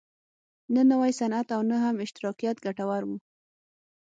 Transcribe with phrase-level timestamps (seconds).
[0.73, 3.11] نه نوی صنعت او نه هم اشتراکیت ګټور و.